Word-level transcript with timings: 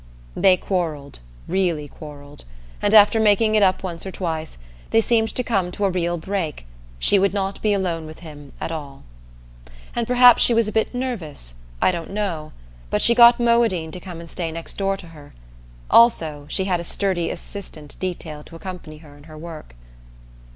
They 0.35 0.57
quarreled, 0.57 1.19
really 1.47 1.87
quarreled, 1.87 2.43
and 2.81 2.91
after 2.91 3.19
making 3.19 3.53
it 3.53 3.61
up 3.61 3.83
once 3.83 4.03
or 4.03 4.11
twice, 4.11 4.57
they 4.89 4.99
seemed 4.99 5.29
to 5.35 5.43
come 5.43 5.69
to 5.73 5.85
a 5.85 5.91
real 5.91 6.17
break 6.17 6.65
she 6.97 7.19
would 7.19 7.35
not 7.35 7.61
be 7.61 7.71
alone 7.71 8.07
with 8.07 8.21
him 8.21 8.51
at 8.59 8.71
all. 8.71 9.03
And 9.95 10.07
perhaps 10.07 10.41
she 10.41 10.55
was 10.55 10.67
a 10.67 10.71
bit 10.71 10.95
nervous, 10.95 11.53
I 11.83 11.91
don't 11.91 12.09
know, 12.09 12.51
but 12.89 13.03
she 13.03 13.13
got 13.13 13.39
Moadine 13.39 13.91
to 13.91 13.99
come 13.99 14.19
and 14.19 14.27
stay 14.27 14.51
next 14.51 14.73
door 14.73 14.97
to 14.97 15.09
her. 15.09 15.35
Also, 15.91 16.47
she 16.49 16.63
had 16.65 16.79
a 16.79 16.83
sturdy 16.83 17.29
assistant 17.29 17.95
detailed 17.99 18.47
to 18.47 18.55
accompany 18.55 18.97
her 19.05 19.15
in 19.15 19.25
her 19.25 19.37
work. 19.37 19.75